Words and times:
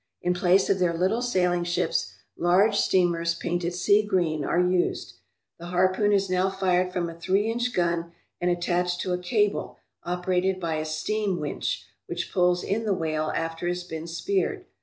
In 0.23 0.33
place 0.33 0.67
of 0.67 0.79
their 0.79 0.95
little 0.97 1.21
sailing 1.21 1.63
ships, 1.63 2.15
large 2.35 2.75
steamers, 2.79 3.35
painted 3.35 3.75
sea 3.75 4.01
green, 4.03 4.43
are 4.43 4.59
used. 4.59 5.19
The 5.59 5.67
harpoon 5.67 6.11
is 6.11 6.27
now 6.27 6.49
fired 6.49 6.91
from 6.91 7.07
a 7.07 7.13
three 7.13 7.51
inch 7.51 7.71
gun 7.71 8.11
and 8.39 8.49
attached 8.49 8.99
to 9.01 9.13
a 9.13 9.19
cable 9.21 9.77
operated 10.03 10.59
by 10.59 10.77
a 10.77 10.85
steam 10.85 11.39
winch, 11.39 11.85
which 12.07 12.33
pulls 12.33 12.63
in 12.63 12.83
the 12.83 12.95
whale 12.95 13.31
after 13.35 13.67
it 13.67 13.73
has 13.73 13.83
been 13.83 14.07
speared. 14.07 14.65